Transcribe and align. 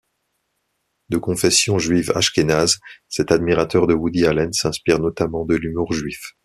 De 1.09 1.17
confession 1.19 1.77
juive 1.77 2.09
ashkénaze, 2.15 2.79
cet 3.07 3.31
admirateur 3.31 3.85
de 3.85 3.93
Woody 3.93 4.25
Allen 4.25 4.51
s'inspire 4.51 4.97
notamment 4.97 5.45
de 5.45 5.53
l'humour 5.55 5.93
juif. 5.93 6.31